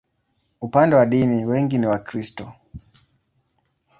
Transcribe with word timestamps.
Upande 0.61 0.95
wa 0.95 1.05
dini, 1.05 1.45
wengi 1.45 1.77
ni 1.77 1.85
Wakristo. 1.87 2.53